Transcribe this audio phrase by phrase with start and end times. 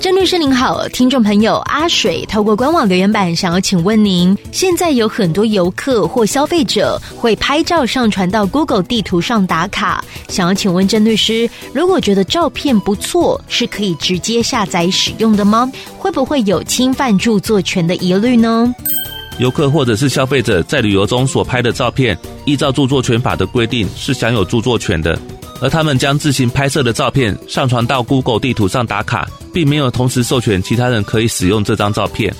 [0.00, 15.70] 郑律师您好，听众朋友阿水透过官网留言板想要请问您：现在有很多游客或消费者会拍照上传到 Google 地图上打卡，想要请问郑律师，如果觉得照片不错，是可以直接下载使用的吗？
[15.98, 18.72] 会不会有侵犯著作权的疑虑呢？
[19.40, 25.18] 游客或者是消费者在旅游中所拍的照片，依照著作权法的规定是享有著作权的。
[25.60, 32.34] 而他们将自行拍摄的照片上传到 Google 地图上打卡，并没有同时授权其他人可以使用这张照片。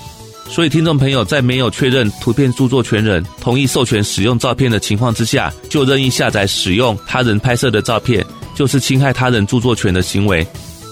[0.49, 10.47] 所以，听众朋友在没有确认图片著作权人同意授权使用照片的情况之下，就任意下载使用他人拍摄的照片，就是侵害他人著作权的行为。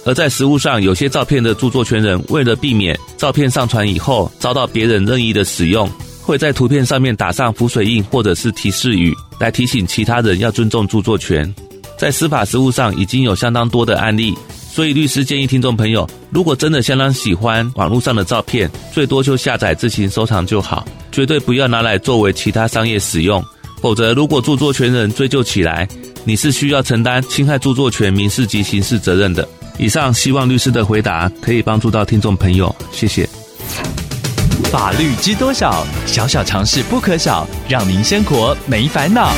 [0.05, 5.91] 而在实务上，有些照片的著作权人为了避免照片上传以后遭到别人任意的使用，
[6.21, 11.53] 会在图片上面打上浮水印或者是提示语，来提醒其他人要尊重著作权。
[11.99, 14.37] 在司法实务上已经有相当多的案例，
[14.71, 23.43] 所以律师建议听众朋友，如果真的相当喜欢网络上的照片，最多就下载自行收藏就好，绝对不要拿来作为其他商业使用。
[23.81, 25.87] 否则，如果著作权人追究起来，
[26.25, 29.47] 你是需要承担侵害著作权民事及刑事责任的。
[29.79, 33.29] 以上希望律师的回答可以帮助到听众朋友，谢谢。
[34.73, 35.87] 法律知多少？
[36.07, 39.31] 小小常识不可少，让您生活没烦恼。